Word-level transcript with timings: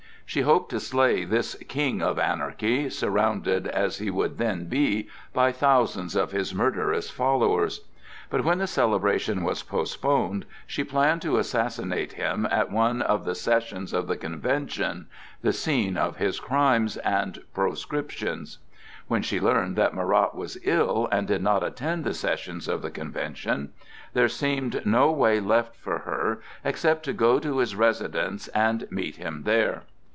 She 0.23 0.43
hoped 0.43 0.69
to 0.69 0.79
slay 0.79 1.25
this 1.25 1.55
king 1.67 2.01
of 2.01 2.17
anarchy, 2.17 2.89
surrounded 2.89 3.67
as 3.67 3.97
he 3.97 4.09
would 4.09 4.37
then 4.37 4.69
be 4.69 5.09
by 5.33 5.51
thousands 5.51 6.15
of 6.15 6.31
his 6.31 6.55
murderous 6.55 7.09
followers; 7.09 7.81
but 8.29 8.45
when 8.45 8.57
the 8.59 8.65
celebration 8.65 9.43
was 9.43 9.61
postponed, 9.61 10.45
she 10.65 10.85
planned 10.85 11.21
to 11.23 11.35
assassinate 11.37 12.13
him 12.13 12.47
at 12.49 12.71
one 12.71 13.01
of 13.01 13.25
the 13.25 13.35
sessions 13.35 13.91
of 13.91 14.07
the 14.07 14.15
Convention, 14.15 15.07
the 15.41 15.51
scene 15.51 15.97
of 15.97 16.15
his 16.15 16.39
crimes 16.39 16.95
and 16.95 17.41
proscriptions. 17.53 18.59
When 19.09 19.21
she 19.23 19.37
learned 19.41 19.75
that 19.75 19.93
Marat 19.93 20.33
was 20.33 20.57
ill 20.63 21.09
and 21.11 21.27
did 21.27 21.43
not 21.43 21.61
attend 21.61 22.05
the 22.05 22.13
sessions 22.13 22.69
of 22.69 22.81
the 22.81 22.89
Convention, 22.91 23.73
there 24.13 24.29
seemed 24.29 24.85
no 24.85 25.11
way 25.11 25.41
left 25.41 25.75
for 25.75 25.99
her 25.99 26.39
except 26.63 27.03
to 27.03 27.11
go 27.11 27.37
to 27.39 27.57
his 27.57 27.75
residence 27.75 28.47
and 28.49 28.89
meet 28.89 29.17
him 29.17 29.43
there. 29.43 29.83